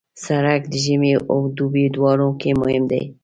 سړک 0.25 0.61
د 0.71 0.73
ژمي 0.85 1.13
او 1.31 1.39
دوبي 1.57 1.85
دواړو 1.95 2.29
کې 2.39 2.49
مهم 2.61 2.83
دی. 2.91 3.03